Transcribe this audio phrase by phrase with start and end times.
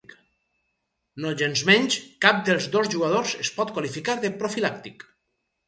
[1.25, 5.11] Nogensmenys, cap dels dos jugadors es pot qualificar de profilàctic.